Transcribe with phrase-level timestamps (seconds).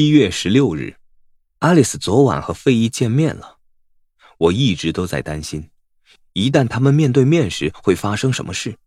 [0.00, 0.96] 七月十六日，
[1.58, 3.58] 爱丽丝昨晚和费伊见面了。
[4.38, 5.68] 我一直都在担心，
[6.32, 8.78] 一旦他们面对面时会发生什么事。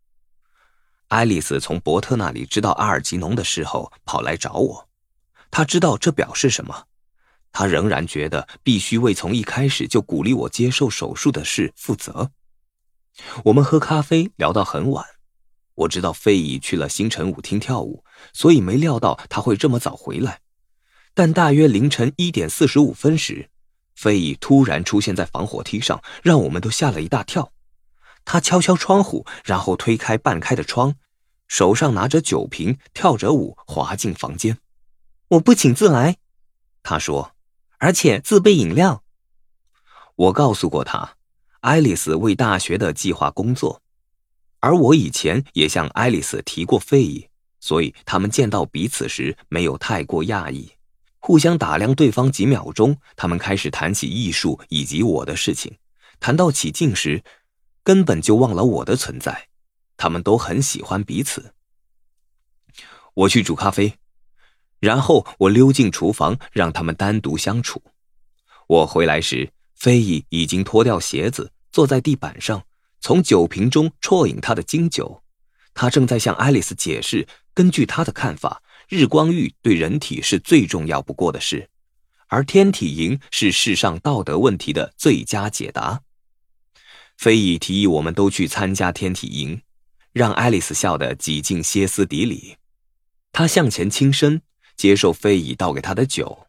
[1.09, 4.89] 爱丽丝从伯特那里知道阿尔吉农的事后，跑来找我。
[5.51, 6.85] 她知道这表示什么，
[7.51, 12.31] 她仍然觉得必须为从一开始就鼓励我接受手术的事负责。
[13.45, 15.05] 我们喝咖啡聊到很晚。
[15.75, 18.03] 我知道费伊去了星辰舞厅跳舞，
[18.33, 20.39] 所以没料到他会这么早回来。
[21.13, 23.49] 但大约凌晨一点四十五分时，
[23.95, 27.51] 费伊突然出现在防火梯上，让我们都吓了一大跳。
[28.25, 30.95] 他敲敲窗户，然后推开半开的窗，
[31.47, 34.57] 手上拿着酒瓶，跳着舞滑进房间。
[35.27, 36.17] 我不请自来，
[36.81, 37.35] 他说，
[37.77, 39.03] 而且自备饮料。
[40.15, 41.15] 我告诉过他，
[41.61, 43.81] 爱丽丝为大学的计划工作。
[44.59, 47.27] 而我以前也向爱丽丝提过费伊，
[47.59, 50.71] 所以他们见到彼此时没有太过讶异，
[51.25, 55.77] 互相打量对方几秒钟，他们开始谈起艺术以及我的事情。
[56.19, 57.23] 谈到起劲时，
[57.81, 59.47] 根本就忘了我的存在。
[59.95, 61.53] 他们都很喜欢彼此。
[63.13, 63.93] 我去煮咖啡，
[64.81, 67.81] 然后我溜进厨房，让他们单独相处。
[68.67, 72.61] 我回来时，菲伊已经脱掉鞋子，坐在地板上。
[72.99, 75.23] 从酒瓶中啜饮他的金酒，
[75.73, 78.61] 他正在向爱丽丝解释，根据他的看法，
[78.93, 81.67] 日光浴对人体是最重要不过的事，
[82.27, 85.99] 而天体营是世上道德问题的最佳解答。
[87.17, 89.59] 菲伊提议我们都去参加天体营，
[90.11, 92.57] 让爱丽丝笑得几近歇斯底里。
[93.31, 94.43] 他向前倾身，
[94.77, 96.45] 接受菲伊倒给他的酒。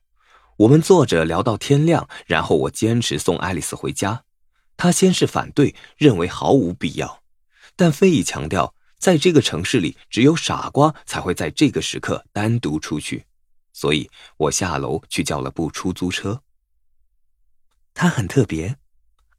[0.58, 4.22] 我们坐着聊到天亮，然后我坚持送爱丽丝回家。
[4.76, 7.22] 他先是反对，认为毫无必要，
[7.74, 13.26] 但费伊强调，在这个城市里，只有傻瓜才会在这个时刻单独出去，
[13.70, 16.42] 所以我下楼去叫了部出租车。
[17.92, 18.78] 他很特别，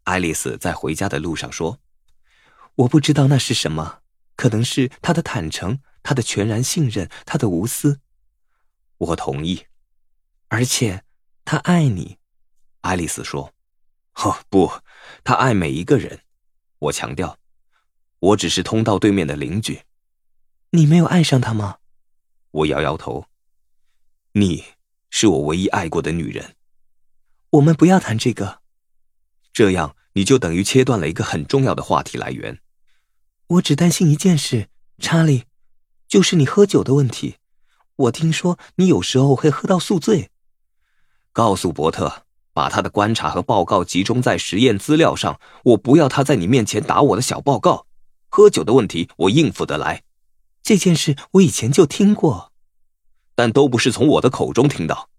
[0.03, 1.80] 爱丽丝在回家的路上说
[2.86, 4.02] ：“我不知道那是什么，
[4.36, 7.99] 可能是他的坦诚，他的全然信任，他的无私。”
[8.99, 9.65] 我同意，
[10.49, 11.03] 而且
[11.43, 12.20] 他爱你，
[12.82, 13.52] 爱丽丝说。
[14.17, 14.71] 哦不，
[15.23, 16.21] 他爱每一个人。
[16.77, 17.39] 我强调，
[18.25, 19.81] 我只是通道对面的邻居。
[20.71, 21.77] 你没有爱上他吗？
[22.49, 23.25] 我摇摇头。
[24.31, 24.63] 你
[25.11, 26.55] 是我唯一爱过的女人。
[27.52, 28.61] 我们不要谈这个。
[29.53, 32.59] 这样你就等于切断了一个很重要的话题来源。
[33.47, 35.43] 我只担心一件事，查理，
[36.08, 37.35] 就是你喝酒的问题。
[37.95, 40.31] 我听说你有时候会喝到宿醉。
[41.31, 42.23] 告诉伯特。
[42.53, 45.41] 把他的观察和报告集中在实验资料上。
[45.65, 47.85] 我不要他在你面前打我的小报告。
[48.35, 50.03] 喝酒的问题我应付得来。
[50.61, 52.51] 这件事我以前就听过，
[53.33, 55.09] 但都不是从我的口中听到。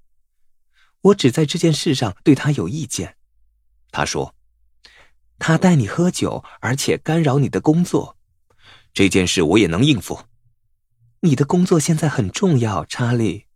[1.01, 3.17] 我只在这件事上对他有意见。
[3.91, 4.35] 他说，
[5.39, 8.19] 他带你喝酒，而且干扰你的工作。
[8.93, 10.25] 这件事我也能应付。
[11.21, 13.47] 你的工作现在很重要，查理。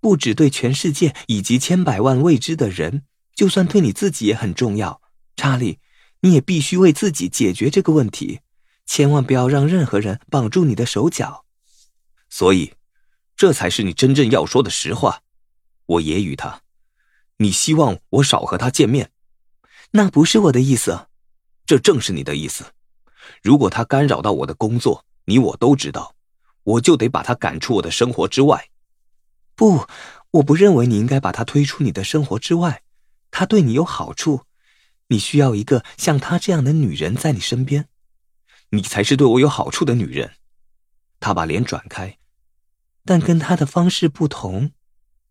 [0.00, 3.02] 不只对全世界以及千百万未知的人，
[3.34, 5.02] 就算对你自己也很重要，
[5.36, 5.78] 查理，
[6.20, 8.40] 你也必须为自己解决这个问题，
[8.88, 11.44] 千万不要让任何人绑住你的手脚。
[12.30, 12.72] 所以，
[13.36, 15.22] 这才是你真正要说的实话。
[15.84, 16.62] 我揶揄他
[17.36, 19.12] ：“你希望我少和他见面？”
[19.92, 21.06] 那不是我的意思，
[21.66, 22.72] 这正是你的意思。
[23.42, 26.14] 如果他干扰到我的工作，你我都知道，
[26.64, 28.70] 我就得把他赶出我的生活之外。
[29.54, 29.86] 不，
[30.32, 32.82] 我不认为你应该把他推出你的生活之外。
[33.30, 34.42] 他对你有好处，
[35.08, 37.88] 你需要一个像他这样的女人在你身边。
[38.70, 40.32] 你才是对我有好处的女人。
[41.20, 42.18] 他把脸转开，
[43.04, 44.72] 但跟他的方式不同。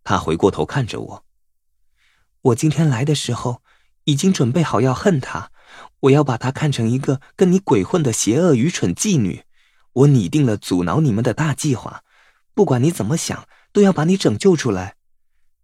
[0.04, 1.26] 他回过头看着我。
[2.42, 3.62] 我今天来的时候
[4.06, 5.52] 已经准备好要恨他，
[6.02, 9.44] 我要把他看成一个跟你鬼混的邪恶愚蠢妓女。
[9.94, 12.04] 我拟定了阻挠你们的大计划，
[12.54, 13.48] 不管你怎么想。
[13.74, 14.96] 都要把你拯救出来，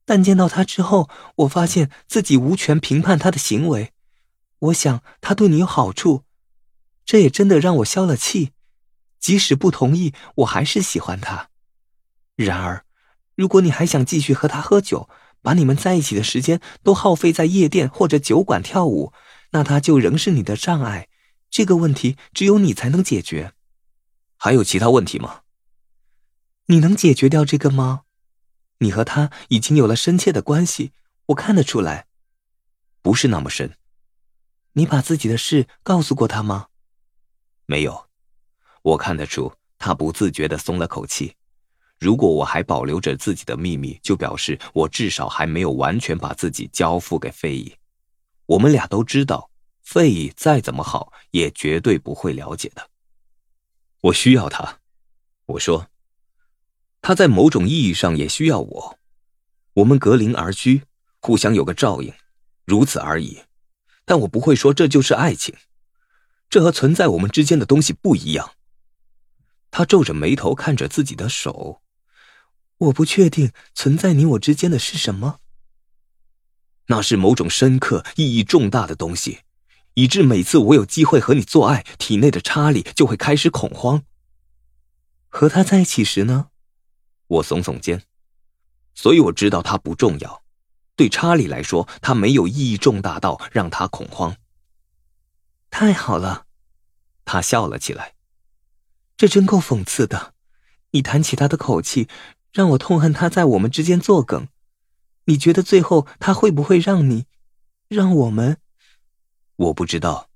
[0.06, 3.92] 但见到他之后，我发现自己无权评判他的行为。
[4.60, 6.24] 我想他对你有好处，
[7.06, 8.52] 这也真的让我消了气。
[9.20, 11.50] 即使不同意，我还是喜欢他。
[12.36, 12.86] 然而，
[13.36, 15.10] 如果你还想继续和他喝酒，
[15.42, 19.14] 把你们在一起的时间都耗费在夜店或者酒馆跳舞，
[19.52, 21.08] 那他就仍是你的障碍。
[21.50, 23.54] 这个问题只有你才能解决。
[24.38, 25.42] 还有其他问题吗？
[26.66, 28.02] 你能解决掉这个吗？
[28.80, 30.92] 你和他已经有了深切的关系，
[31.28, 32.08] 我看得出来。
[33.02, 33.78] 不是那么深。
[34.74, 36.68] 你把自己的事告诉过他吗？
[37.74, 38.08] 没有。
[38.84, 41.34] 我看得出他不自觉的松了口气。
[42.00, 47.74] 如果我还保留着自己的秘密，就表示我至少还没有完全把自己交付给费姨。
[48.46, 49.50] 我们俩都知道，
[49.81, 52.92] 费姨再怎么好，也绝对不会了解的。
[54.02, 54.81] 我需要他，
[55.48, 55.88] 我说。
[57.02, 59.00] 他在某种意义上也需要我，
[59.74, 60.84] 我们隔邻而居，
[61.22, 62.14] 互相有个照应，
[62.66, 63.42] 如此而已。
[64.06, 65.56] 但我不会说这就是爱情，
[66.54, 68.52] 这和存在我们之间的东西不一样。
[69.72, 71.82] 他皱着眉头看着自己的手，
[72.78, 75.40] 我不确定存在你我之间的是什么。
[76.90, 79.40] 那是某种深刻、意义重大的东西，
[79.96, 84.04] 以致每次我有机会和你做爱，体内的查理就会开始恐慌。
[85.30, 86.50] 和他在一起时呢？
[87.26, 88.04] 我耸耸肩，
[88.94, 90.44] 所以我知道他不重要。
[90.96, 94.36] 对查理来说，他没有意义重大到让他恐慌。
[95.75, 96.46] 太好了，
[97.25, 98.14] 他笑了起来。
[99.18, 100.36] 这真够讽刺的！
[100.92, 102.08] 你谈起他的口气，
[102.52, 104.48] 让我痛恨他在我们之间作梗。
[105.25, 107.25] 你觉得最后他会不会让你，
[107.88, 108.60] 让我们？
[109.56, 110.30] 我不知道，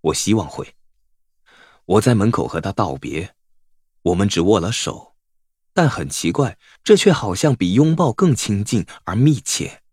[0.00, 0.74] 我希望会。
[1.84, 3.36] 我在门口和他道别，
[4.02, 5.14] 我们只握了手，
[5.72, 9.84] 但很奇怪，这却好像比拥抱更亲近而密切。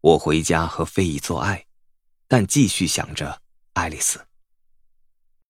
[0.00, 1.66] 我回家和费姨做爱，
[2.26, 3.40] 但继续想着
[3.78, 4.27] 爱丽丝。